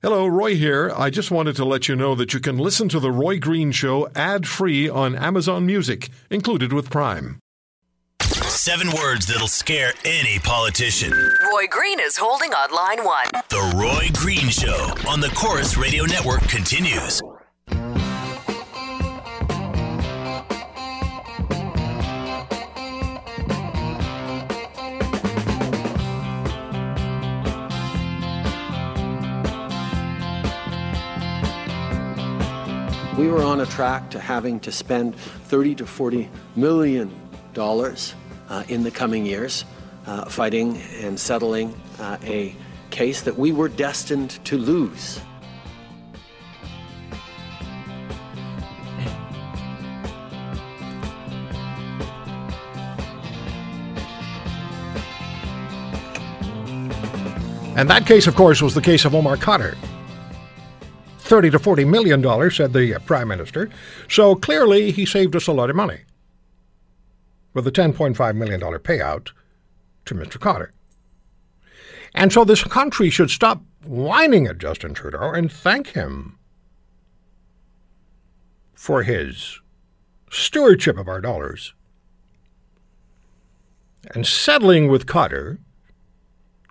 [0.00, 0.92] Hello, Roy here.
[0.96, 3.72] I just wanted to let you know that you can listen to The Roy Green
[3.72, 7.40] Show ad free on Amazon Music, included with Prime.
[8.22, 11.10] Seven words that'll scare any politician.
[11.10, 13.26] Roy Green is holding on line one.
[13.48, 17.20] The Roy Green Show on the Corus Radio Network continues.
[33.18, 37.10] We were on a track to having to spend 30 to 40 million
[37.52, 38.14] dollars
[38.48, 39.64] uh, in the coming years
[40.06, 42.54] uh, fighting and settling uh, a
[42.90, 45.20] case that we were destined to lose.
[57.76, 59.76] And that case, of course, was the case of Omar Khadr.
[61.28, 63.68] 30 to 40 million dollars, said the uh, Prime Minister.
[64.08, 66.00] So clearly he saved us a lot of money
[67.52, 69.32] with a $10.5 million payout
[70.06, 70.38] to Mr.
[70.38, 70.70] Khadr.
[72.14, 76.38] And so this country should stop whining at Justin Trudeau and thank him
[78.72, 79.60] for his
[80.30, 81.74] stewardship of our dollars.
[84.14, 85.58] And settling with Khadr,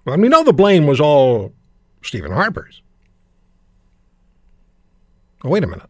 [0.03, 1.53] well, we know the blame was all
[2.02, 2.81] Stephen Harper's.
[5.48, 5.90] Wait a minute.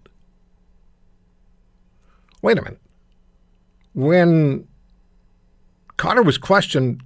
[2.41, 2.79] Wait a minute.
[3.93, 4.67] When
[5.97, 7.01] Khadr was questioned,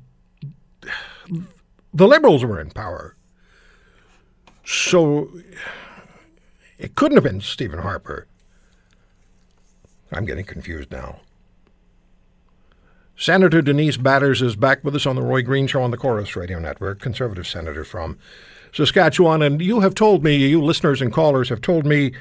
[1.93, 3.15] the Liberals were in power.
[4.65, 5.29] So
[6.77, 8.27] it couldn't have been Stephen Harper.
[10.11, 11.21] I'm getting confused now.
[13.21, 16.35] Senator Denise Batters is back with us on the Roy Green Show on the Corus
[16.35, 18.17] Radio Network, conservative senator from
[18.73, 19.43] Saskatchewan.
[19.43, 22.13] And you have told me, you listeners and callers have told me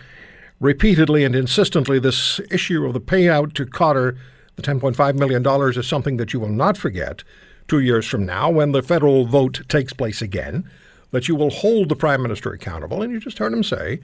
[0.60, 4.18] repeatedly and insistently this issue of the payout to Khadr,
[4.56, 7.24] the $10.5 million, is something that you will not forget
[7.66, 10.70] two years from now when the federal vote takes place again,
[11.12, 13.00] that you will hold the Prime Minister accountable.
[13.00, 14.00] And you just heard him say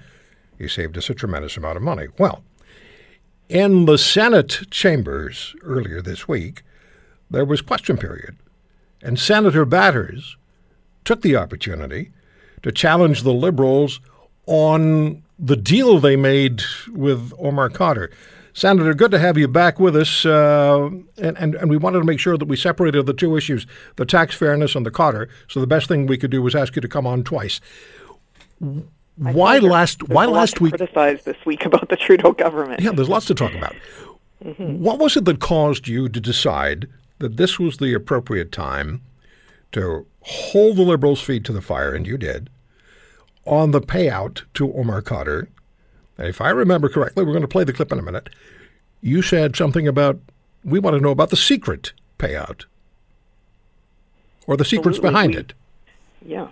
[0.56, 2.06] he saved us a tremendous amount of money.
[2.18, 2.42] Well,
[3.50, 6.62] in the Senate chambers earlier this week,
[7.30, 8.36] there was question period.
[9.02, 10.36] And Senator Batters
[11.04, 12.10] took the opportunity
[12.62, 14.00] to challenge the Liberals
[14.46, 18.10] on the deal they made with Omar Khadr.
[18.54, 20.24] Senator, good to have you back with us.
[20.24, 20.88] Uh,
[21.18, 23.66] and, and, and we wanted to make sure that we separated the two issues,
[23.96, 25.28] the tax fairness and the Khadr.
[25.48, 27.60] So the best thing we could do was ask you to come on twice.
[29.16, 30.08] Why last?
[30.08, 30.74] Why last week?
[30.74, 32.80] criticize this week about the Trudeau government.
[32.80, 33.74] Yeah, there's lots to talk about.
[34.40, 36.88] What was it that caused you to decide
[37.18, 39.02] that this was the appropriate time
[39.72, 42.50] to hold the Liberals' feet to the fire, and you did,
[43.44, 45.46] on the payout to Omar Khadr?
[46.18, 48.28] And if I remember correctly, we're going to play the clip in a minute.
[49.02, 50.18] You said something about
[50.64, 52.64] we want to know about the secret payout
[54.46, 55.10] or the secrets Absolutely.
[55.10, 55.52] behind We- it.
[56.24, 56.48] Yeah.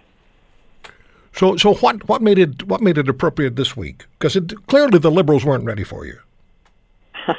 [1.32, 4.06] So, so what, what made it what made it appropriate this week?
[4.18, 4.38] Because
[4.68, 6.18] clearly the Liberals weren't ready for you.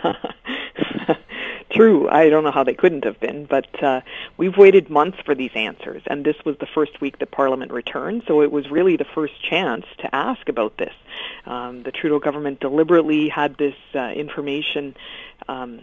[1.76, 2.08] True.
[2.08, 4.00] I don't know how they couldn't have been, but uh,
[4.38, 8.24] we've waited months for these answers, and this was the first week that Parliament returned,
[8.28, 10.94] so it was really the first chance to ask about this.
[11.46, 14.96] Um, the Trudeau government deliberately had this uh, information
[15.50, 15.82] um,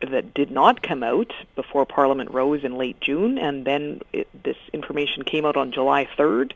[0.00, 4.56] that did not come out before Parliament rose in late June, and then it, this
[4.72, 6.52] information came out on July 3rd.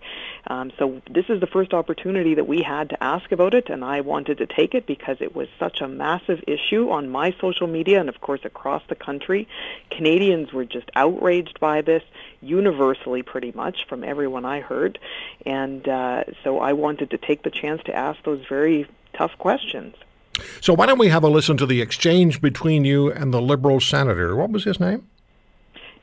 [0.47, 3.85] Um, so this is the first opportunity that we had to ask about it, and
[3.85, 7.67] I wanted to take it because it was such a massive issue on my social
[7.67, 9.47] media and, of course, across the country.
[9.91, 12.03] Canadians were just outraged by this,
[12.41, 14.99] universally, pretty much, from everyone I heard,
[15.45, 19.95] and uh, so I wanted to take the chance to ask those very tough questions.
[20.61, 23.81] So why don't we have a listen to the exchange between you and the Liberal
[23.81, 24.35] senator?
[24.37, 25.07] What was his name?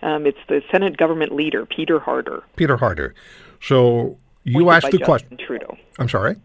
[0.01, 2.43] Um, it's the Senate government leader, Peter Harder.
[2.55, 3.13] Peter Harder.
[3.61, 5.37] So you appointed asked the question.
[5.37, 5.77] Trudeau.
[5.99, 6.37] I'm sorry.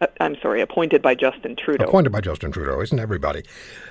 [0.00, 1.84] Uh, I'm sorry, appointed by Justin Trudeau.
[1.84, 3.42] Appointed by Justin Trudeau, isn't everybody?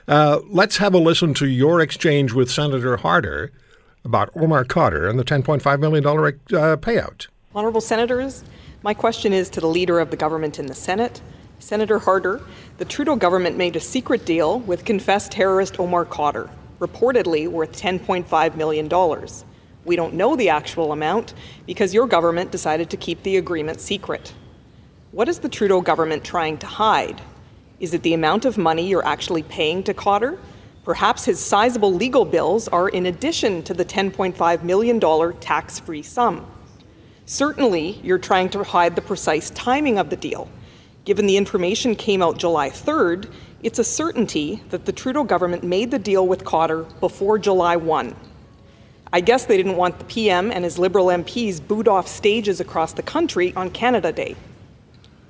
[0.07, 3.51] Uh, let's have a listen to your exchange with Senator Harder
[4.05, 7.27] about Omar Khadr and the $10.5 million uh, payout.
[7.53, 8.43] Honourable Senators,
[8.83, 11.21] my question is to the Leader of the Government in the Senate.
[11.59, 12.41] Senator Harder,
[12.77, 16.49] the Trudeau government made a secret deal with confessed terrorist Omar Khadr,
[16.79, 18.87] reportedly worth $10.5 million.
[19.83, 21.33] We don't know the actual amount
[21.65, 24.33] because your government decided to keep the agreement secret.
[25.11, 27.21] What is the Trudeau government trying to hide?
[27.79, 30.37] Is it the amount of money you're actually paying to Khadr?
[30.83, 36.45] Perhaps his sizable legal bills are in addition to the $10.5 million tax free sum.
[37.25, 40.49] Certainly, you're trying to hide the precise timing of the deal.
[41.07, 43.31] Given the information came out July 3rd,
[43.63, 48.13] it's a certainty that the Trudeau government made the deal with Khadr before July 1.
[49.13, 52.91] I guess they didn't want the PM and his Liberal MPs booed off stages across
[52.91, 54.35] the country on Canada Day.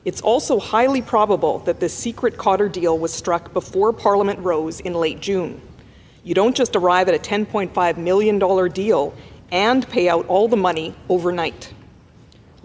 [0.03, 4.95] It's also highly probable that this secret Khadr deal was struck before Parliament rose in
[4.95, 5.62] late June.
[6.23, 8.39] You don't just arrive at a $10.5 million
[8.71, 9.13] deal
[9.51, 11.71] and pay out all the money overnight.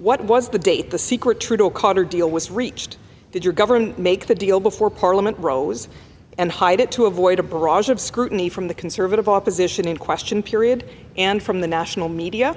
[0.02, 2.99] What was the date the secret Trudeau Khadr deal was reached?
[3.31, 5.88] Did your government make the deal before Parliament rose
[6.37, 10.43] and hide it to avoid a barrage of scrutiny from the Conservative opposition in question
[10.43, 12.56] period and from the national media?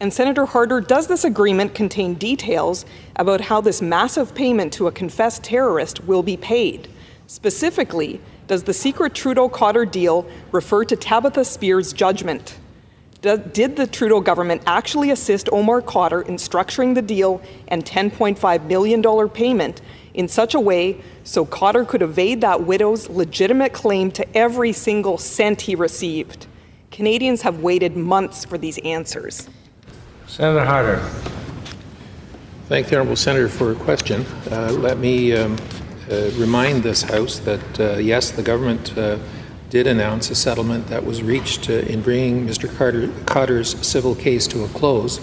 [0.00, 4.92] And Senator Harder, does this agreement contain details about how this massive payment to a
[4.92, 6.88] confessed terrorist will be paid?
[7.28, 12.58] Specifically, does the secret Trudeau Khadr deal refer to Tabitha Speer's judgment?
[13.20, 19.28] Did the Trudeau government actually assist Omar Khadr in structuring the deal and $10.5 million
[19.28, 19.82] payment
[20.14, 25.18] in such a way so Khadr could evade that widow's legitimate claim to every single
[25.18, 26.46] cent he received?
[26.90, 29.50] Canadians have waited months for these answers.
[30.26, 30.98] Senator Harder.
[32.68, 34.24] Thank the honourable senator for a question.
[34.50, 35.58] Uh, let me um,
[36.10, 39.18] uh, remind this House that uh, yes, the government uh,
[39.70, 42.68] did announce a settlement that was reached uh, in bringing Mr.
[42.76, 45.20] Carter, Khadr's civil case to a close.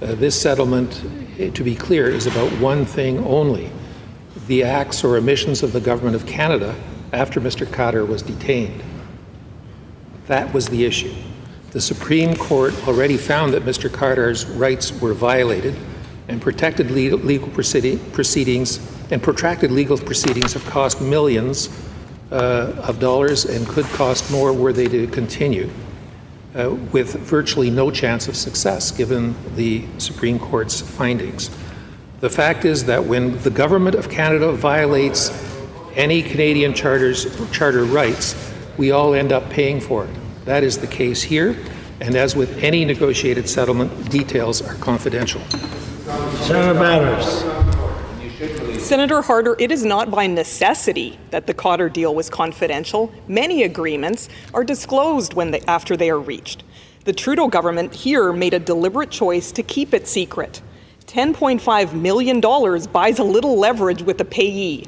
[0.00, 1.02] Uh, this settlement,
[1.36, 3.68] to be clear, is about one thing only:
[4.46, 6.72] the acts or omissions of the government of Canada
[7.12, 7.66] after Mr.
[7.66, 8.80] Khadr was detained.
[10.28, 11.12] That was the issue.
[11.72, 13.90] The Supreme Court already found that Mr.
[13.90, 15.74] Carter's rights were violated,
[16.28, 18.78] and protected legal, proceedings
[19.10, 21.68] and protracted legal proceedings have cost millions
[22.30, 25.70] of dollars and could cost more were they to continue,
[26.54, 31.50] uh, with virtually no chance of success given the Supreme Court's findings.
[32.20, 35.30] The fact is that when the government of Canada violates
[35.96, 40.10] any Canadian charter's charter rights, we all end up paying for it.
[40.44, 41.56] That is the case here,
[42.00, 45.40] and as with any negotiated settlement, details are confidential.
[46.44, 47.59] Senator Batters.
[48.90, 53.12] Senator Harder, it is not by necessity that the Khadr deal was confidential.
[53.28, 56.64] Many agreements are disclosed when they, after they are reached.
[57.04, 60.60] The Trudeau government here made a deliberate choice to keep it secret.
[61.06, 64.86] $10.5 million buys a little leverage with the payee.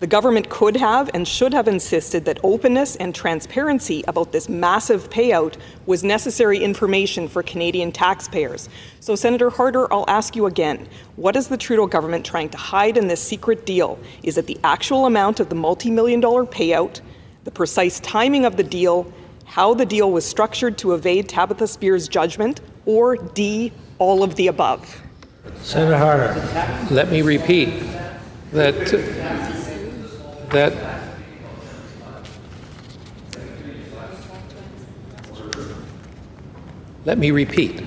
[0.00, 5.10] The government could have and should have insisted that openness and transparency about this massive
[5.10, 5.56] payout
[5.86, 8.68] was necessary information for Canadian taxpayers.
[9.00, 10.86] So, Senator Harder, I'll ask you again
[11.16, 13.98] what is the Trudeau government trying to hide in this secret deal?
[14.22, 17.00] Is it the actual amount of the multi million dollar payout,
[17.42, 19.12] the precise timing of the deal,
[19.46, 24.46] how the deal was structured to evade Tabitha Speer's judgment, or D, all of the
[24.46, 25.02] above?
[25.56, 26.94] Senator Harder.
[26.94, 27.82] Let me repeat
[28.52, 29.57] that
[30.50, 30.72] that
[37.04, 37.82] let me repeat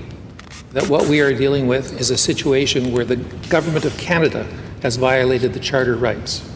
[0.72, 3.18] that what we are dealing with is a situation where the
[3.50, 4.44] government of Canada
[4.82, 6.48] has violated the charter rights.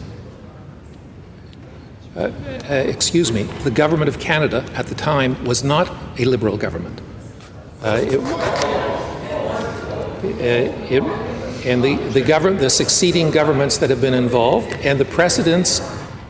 [2.16, 2.32] Uh,
[2.70, 7.00] uh, excuse me, the government of Canada at the time was not a liberal government.
[7.82, 8.18] Uh, it,
[10.24, 11.25] uh, it,
[11.66, 15.80] and the, the, government, the succeeding governments that have been involved, and the precedents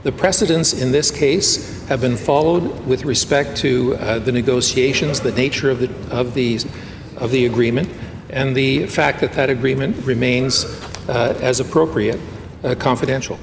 [0.07, 5.33] the precedents in this case have been followed with respect to uh, the negotiations, the
[5.33, 6.61] nature of the, of, the,
[7.17, 7.89] of the agreement,
[8.31, 10.65] and the fact that that agreement remains,
[11.09, 12.21] uh, as appropriate,
[12.63, 13.37] uh, confidential.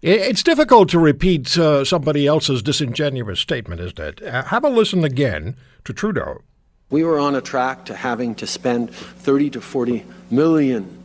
[0.00, 4.22] It's difficult to repeat uh, somebody else's disingenuous statement, isn't it?
[4.22, 6.42] Uh, have a listen again to Trudeau.
[6.90, 10.97] We were on a track to having to spend 30 to 40 million dollars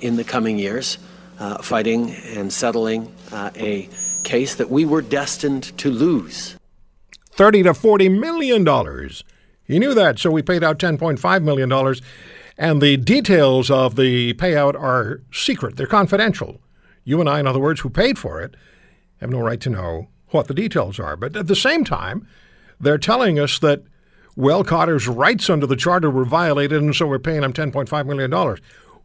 [0.00, 0.98] in the coming years
[1.38, 3.88] uh, fighting and settling uh, a
[4.24, 6.56] case that we were destined to lose.
[7.32, 9.22] 30 to 40 million dollars.
[9.64, 12.00] He knew that, so we paid out 10.5 million dollars
[12.58, 15.76] and the details of the payout are secret.
[15.76, 16.60] They're confidential.
[17.04, 18.56] You and I, in other words, who paid for it,
[19.20, 21.16] have no right to know what the details are.
[21.16, 22.26] But at the same time,
[22.80, 23.82] they're telling us that
[24.36, 28.58] Well Khadr's rights under the charter were violated, and so we're paying him $10.5 million.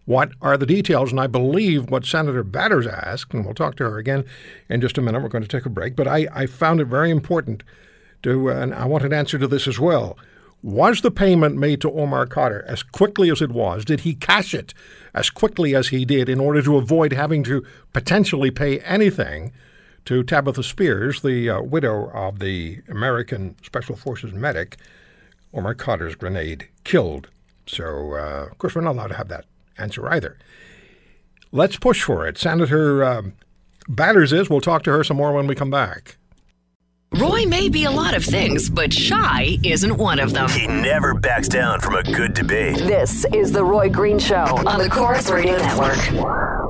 [0.03, 1.11] What are the details?
[1.11, 4.25] And I believe what Senator Batters asked, and we'll talk to her again
[4.67, 5.21] in just a minute.
[5.21, 5.95] We're going to take a break.
[5.95, 7.63] But I, I found it very important
[8.23, 10.17] to, uh, and I want an answer to this as well.
[10.63, 13.85] Was the payment made to Omar Khadr as quickly as it was?
[13.85, 14.73] Did he cash it
[15.13, 19.53] as quickly as he did in order to avoid having to potentially pay anything
[20.05, 24.77] to Tabitha Spears, the uh, widow of the American Special Forces medic
[25.53, 27.29] Omar Khadr's grenade killed
[27.67, 29.45] So, uh, of course, we're not allowed to have that
[29.77, 30.37] answer either.
[31.51, 32.37] Let's push for it.
[32.37, 33.33] Senator um,
[33.87, 34.49] Batters is.
[34.49, 36.17] We'll talk to her some more when we come back.
[37.15, 40.49] Roy may be a lot of things, but shy isn't one of them.
[40.49, 42.77] He never backs down from a good debate.
[42.77, 46.60] This is The Roy Green Show on the Corus Radio Network.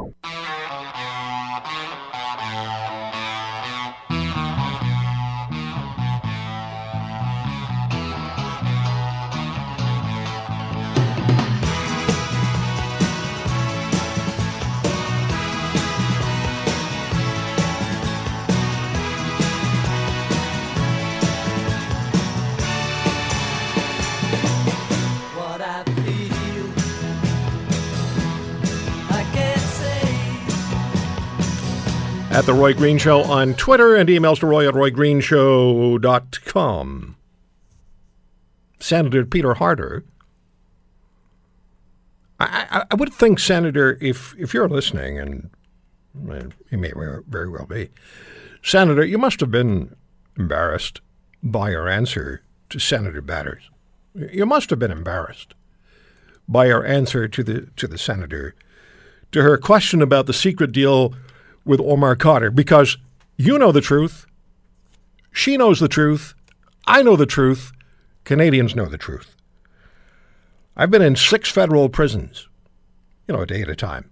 [32.41, 37.15] At The Roy Green Show on Twitter and emails to roy at roygreenshow.com.
[38.79, 40.03] Senator Peter Harder.
[42.39, 45.51] I, I, would think, Senator, if, if you're listening, and
[46.71, 46.91] you may
[47.27, 47.89] very well be,
[48.63, 49.95] Senator, you must have been
[50.35, 50.99] embarrassed
[51.43, 53.69] by your answer to Senator Batters.
[54.15, 55.53] You must have been embarrassed
[56.47, 58.55] by your answer to the to the senator
[59.31, 61.13] to her question about the secret deal
[61.65, 62.97] with Omar Khadr because
[63.37, 64.25] you know the truth.
[65.31, 66.33] She knows the truth.
[66.85, 67.71] I know the truth.
[68.23, 69.35] Canadians know the truth.
[70.75, 72.47] I've been in six federal prisons,
[73.27, 74.09] you know, a day at a time.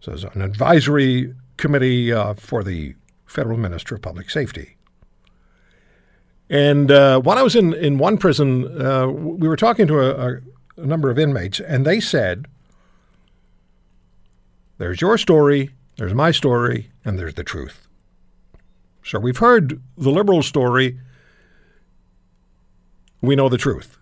[0.00, 2.94] So as an advisory committee uh, for the
[3.26, 4.76] Federal Minister of Public Safety.
[6.50, 10.32] And uh, when I was in, in one prison, uh, we were talking to a,
[10.32, 10.38] a,
[10.76, 12.46] a number of inmates, and they said,
[14.76, 15.70] There's your story,
[16.02, 17.86] there's my story, and there's the truth.
[19.04, 20.98] So we've heard the liberal story.
[23.20, 23.96] We know the truth.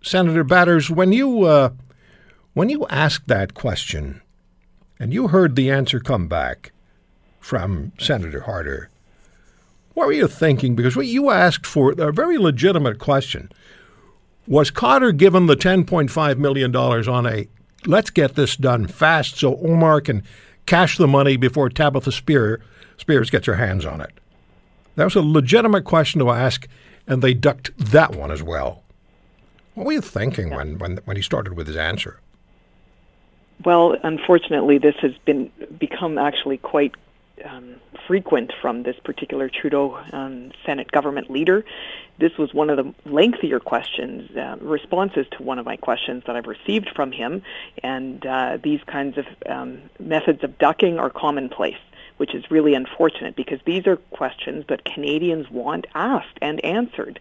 [0.00, 1.70] Senator Batters, when you uh,
[2.54, 4.22] when you asked that question,
[5.00, 6.70] and you heard the answer come back
[7.40, 8.90] from Senator Harder,
[9.94, 10.76] what were you thinking?
[10.76, 13.50] Because what you asked for a very legitimate question.
[14.46, 17.48] Was Khadr given the $10.5 million on a
[17.86, 20.22] let's get this done fast so Omar can
[20.66, 22.60] cash the money before Tabitha Spear,
[22.96, 24.10] Spears gets her hands on it?
[24.96, 26.68] That was a legitimate question to ask,
[27.06, 28.82] and they ducked that one as well.
[29.74, 32.20] What were you thinking when, when, when he started with his answer?
[33.64, 36.94] Well, unfortunately, this has been become actually quite
[37.44, 41.64] um, frequent from this particular Trudeau um, Senate government leader.
[42.18, 46.36] This was one of the lengthier questions, uh, responses to one of my questions that
[46.36, 47.42] I've received from him,
[47.82, 51.78] and uh, these kinds of um, methods of ducking are commonplace
[52.22, 57.18] which is really unfortunate because these are questions that Canadians want asked and answered.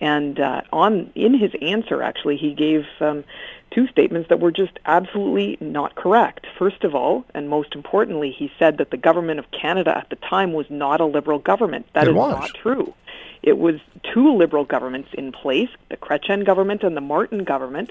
[0.00, 3.22] And uh, on in his answer, actually, he gave um,
[3.70, 6.48] two statements that were just absolutely not correct.
[6.58, 10.16] First of all, and most importantly, he said that the government of Canada at the
[10.16, 11.86] time was not a liberal government.
[11.92, 12.32] That it is was.
[12.32, 12.92] not true.
[13.42, 13.80] It was
[14.12, 17.90] two liberal governments in place, the Chrétien government and the Martin government,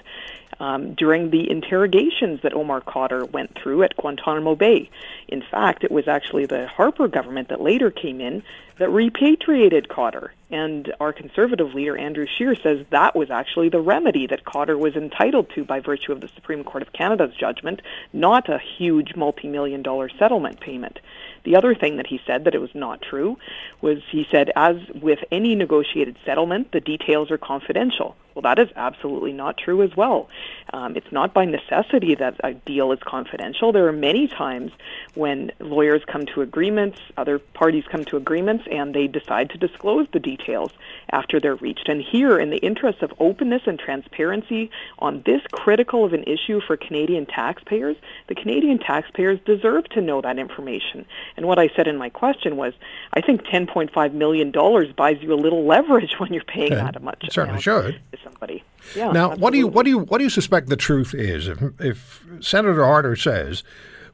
[0.59, 4.89] um, during the interrogations that Omar Khadr went through at Guantanamo Bay.
[5.27, 8.43] In fact, it was actually the Harper government that later came in
[8.77, 10.29] that repatriated Khadr.
[10.51, 14.95] And our conservative leader, Andrew Scheer, says that was actually the remedy that Khadr was
[14.95, 17.81] entitled to by virtue of the Supreme Court of Canada's judgment,
[18.13, 20.99] not a huge multi million dollar settlement payment.
[21.43, 23.37] The other thing that he said that it was not true
[23.81, 28.15] was he said, as with any negotiated settlement, the details are confidential.
[28.35, 30.29] Well, that is absolutely not true as well.
[30.73, 33.71] Um, it's not by necessity that a deal is confidential.
[33.71, 34.71] There are many times
[35.15, 40.07] when lawyers come to agreements, other parties come to agreements, and they decide to disclose
[40.13, 40.71] the details
[41.11, 41.89] after they're reached.
[41.89, 46.61] And here, in the interest of openness and transparency on this critical of an issue
[46.65, 47.97] for Canadian taxpayers,
[48.27, 51.05] the Canadian taxpayers deserve to know that information.
[51.35, 52.73] And what I said in my question was,
[53.13, 54.51] I think $10.5 million
[54.95, 57.23] buys you a little leverage when you're paying Yeah, that much.
[57.23, 58.01] it certainly amount should.
[58.23, 58.63] Somebody.
[58.95, 59.11] Yeah.
[59.11, 61.47] now, what do you what do you what do you suspect the truth is?
[61.47, 63.63] If, if Senator Harder says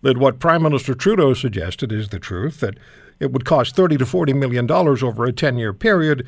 [0.01, 2.77] that what Prime Minister Trudeau suggested is the truth, that
[3.19, 6.25] it would cost thirty to forty million dollars over a ten year period,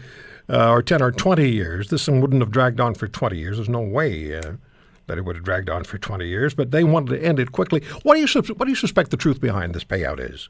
[0.49, 3.57] uh, or ten or twenty years, this one wouldn't have dragged on for twenty years.
[3.57, 4.37] There's no way.
[4.37, 4.53] Uh,
[5.07, 7.51] that it would have dragged on for 20 years, but they wanted to end it
[7.51, 7.81] quickly.
[8.03, 10.49] What do you what do you suspect the truth behind this payout is?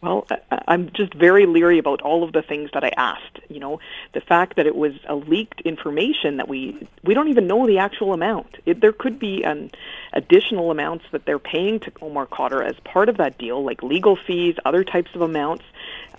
[0.00, 0.28] Well,
[0.68, 3.40] I'm just very leery about all of the things that I asked.
[3.48, 3.80] You know,
[4.12, 7.78] the fact that it was a leaked information that we we don't even know the
[7.78, 8.58] actual amount.
[8.64, 9.72] It, there could be an
[10.12, 14.14] additional amounts that they're paying to Omar Khadr as part of that deal, like legal
[14.14, 15.64] fees, other types of amounts.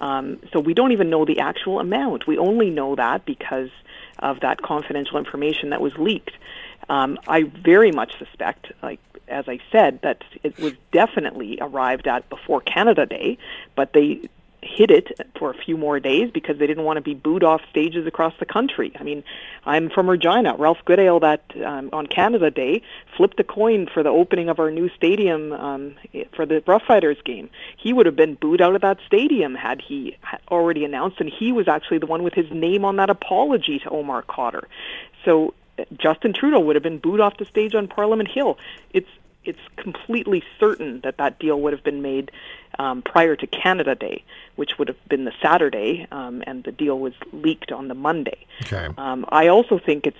[0.01, 2.27] Um, so we don't even know the actual amount.
[2.27, 3.69] We only know that because
[4.19, 6.33] of that confidential information that was leaked.
[6.89, 12.27] Um, I very much suspect, like as I said, that it was definitely arrived at
[12.29, 13.38] before Canada Day,
[13.75, 14.27] but they
[14.62, 17.62] hid it for a few more days because they didn't want to be booed off
[17.69, 18.91] stages across the country.
[19.00, 19.24] I mean,
[19.65, 20.55] I'm from Regina.
[20.58, 22.81] Ralph Goodale that um, on Canada Day
[23.15, 25.96] flipped a coin for the opening of our new stadium um,
[26.36, 27.50] for the Rough Riders game.
[27.77, 30.17] He would have been booed out of that stadium had he
[30.50, 33.89] already announced, and he was actually the one with his name on that apology to
[33.89, 34.63] Omar Khadr.
[35.24, 35.53] So
[35.98, 38.57] Justin Trudeau would have been booed off the stage on Parliament Hill.
[38.93, 39.09] It's
[39.45, 42.29] it's completely certain that that deal would have been made
[42.77, 44.24] um, prior to Canada Day,
[44.57, 48.45] which would have been the Saturday, um, and the deal was leaked on the Monday.
[48.63, 48.89] Okay.
[48.98, 50.17] Um, I also think it's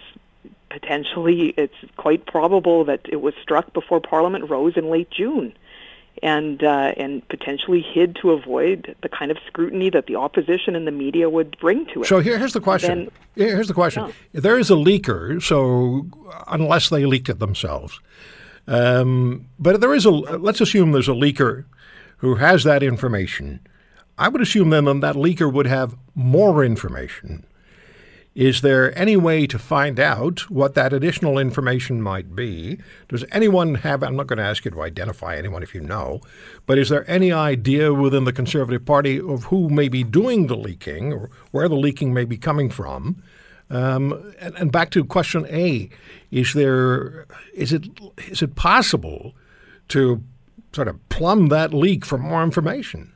[0.70, 5.54] potentially it's quite probable that it was struck before Parliament rose in late June.
[6.22, 10.86] And uh, and potentially hid to avoid the kind of scrutiny that the opposition and
[10.86, 12.08] the media would bring to it.
[12.08, 13.10] So here, here's the question.
[13.36, 14.12] Then, here's the question.
[14.34, 14.42] Yeah.
[14.42, 16.06] There is a leaker, so
[16.48, 18.02] unless they leaked it themselves,
[18.68, 21.64] um, but there is a, let's assume there's a leaker
[22.18, 23.62] who has that information.
[24.18, 27.46] I would assume then that leaker would have more information.
[28.40, 32.80] Is there any way to find out what that additional information might be?
[33.10, 36.22] Does anyone have, I'm not going to ask you to identify anyone if you know,
[36.66, 40.56] but is there any idea within the Conservative Party of who may be doing the
[40.56, 43.22] leaking or where the leaking may be coming from?
[43.70, 45.90] Um, and, and, back to question A,
[46.32, 47.90] is there is it
[48.30, 49.34] is it possible
[49.90, 50.24] to
[50.72, 53.12] sort of plumb that leak for more information?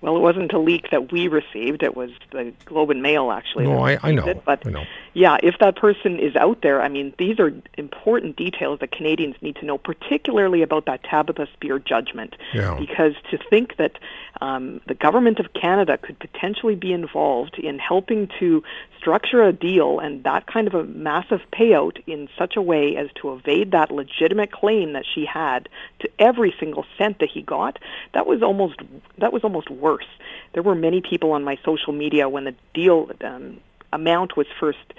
[0.00, 1.82] Well, it wasn't a leak that we received.
[1.82, 3.64] It was the Globe and Mail, actually.
[3.64, 4.26] No, I, I, know.
[4.26, 4.44] It.
[4.44, 4.84] But I know.
[5.16, 9.34] Yeah, if that person is out there, I mean, these are important details that Canadians
[9.40, 12.36] need to know, particularly about that Tabitha Speer judgment.
[12.52, 12.76] Yeah.
[12.78, 13.98] Because to think that
[14.42, 18.62] um, the government of Canada could potentially be involved in helping to
[18.98, 23.08] structure a deal and that kind of a massive payout in such a way as
[23.14, 25.66] to evade that legitimate claim that she had
[26.00, 27.78] to every single cent that he got,
[28.12, 28.80] that was almost
[29.16, 30.08] that was almost worse.
[30.52, 33.60] There were many people on my social media when the deal um,
[33.92, 34.92] amount was first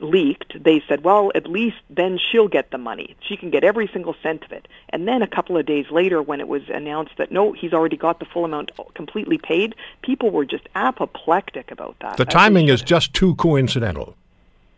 [0.00, 3.16] leaked, they said, well, at least then she'll get the money.
[3.20, 4.66] She can get every single cent of it.
[4.88, 7.96] And then a couple of days later, when it was announced that no, he's already
[7.96, 12.16] got the full amount completely paid, people were just apoplectic about that.
[12.16, 14.16] The timing is just too coincidental.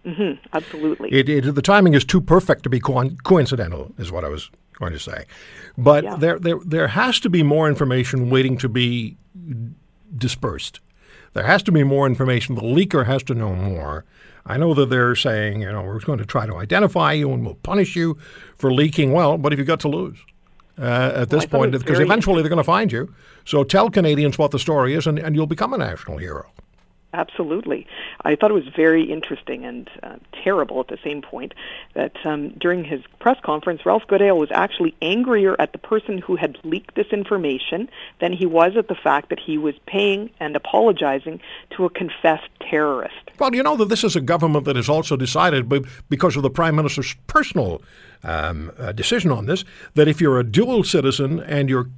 [0.05, 1.13] Mm-hmm, absolutely.
[1.13, 4.51] It, it, the timing is too perfect to be co- coincidental, is what I was
[4.73, 5.27] going to say.
[5.79, 6.17] But yeah.
[6.17, 9.17] there, there, there has to be more information waiting to be
[10.17, 10.81] dispersed.
[11.35, 12.55] There has to be more information.
[12.55, 14.05] The leaker has to know more.
[14.45, 17.45] I know that they're saying, you know, we're going to try to identify you and
[17.45, 18.19] we'll punish you
[18.57, 19.13] for leaking.
[19.13, 20.19] Well, what have you got to lose
[20.79, 21.73] uh, at this well, point?
[21.73, 23.15] Because eventually they're going to find you.
[23.45, 26.51] So tell Canadians what the story is and, and you'll become a national hero.
[27.15, 27.87] Absolutely.
[28.25, 31.53] I thought it was very interesting and uh, terrible at the same point
[31.93, 36.37] that um, during his press conference, Ralph Goodale was actually angrier at the person who
[36.37, 40.57] had leaked this information than he was at the fact that he was paying and
[40.57, 41.39] apologizing
[41.77, 43.15] to a confessed terrorist.
[43.39, 45.69] Well, you know that this is a government that has also decided,
[46.09, 47.83] because of the Prime Minister's personal
[48.23, 51.91] um, uh, decision on this, that if you're a dual citizen and you're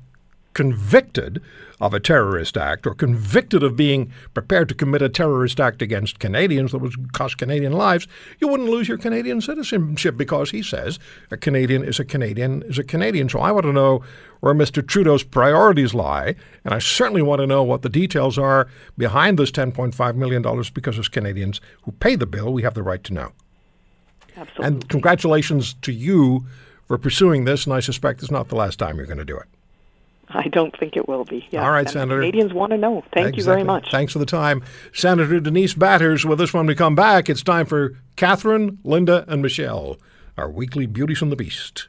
[0.55, 1.40] convicted
[1.81, 6.19] of a terrorist act or convicted of being prepared to commit a terrorist act against
[6.19, 8.07] Canadians that would cost Canadian lives,
[8.41, 10.99] you wouldn't lose your Canadian citizenship because he says
[11.31, 13.29] a Canadian is a Canadian is a Canadian.
[13.29, 14.03] So I want to know
[14.41, 14.87] where Mr.
[14.87, 16.35] Trudeau's priorities lie,
[16.65, 20.43] and I certainly want to know what the details are behind this $10.5 million
[20.75, 23.33] because as Canadians who pay the bill, we have the right to know.
[24.37, 24.67] Absolutely.
[24.67, 26.45] And congratulations to you
[26.87, 29.37] for pursuing this, and I suspect it's not the last time you're going to do
[29.37, 29.47] it.
[30.44, 31.49] I don't think it will be.
[31.55, 32.20] All right, and Senator.
[32.20, 33.05] Canadians want to know.
[33.12, 33.38] Thank exactly.
[33.38, 33.90] you very much.
[33.90, 34.64] Thanks for the time.
[34.92, 37.31] Senator Denise Batters with us when we come back.
[37.31, 39.97] It's time for Catherine, Linda, and Michelle,
[40.37, 41.88] our weekly Beauties from the Beast.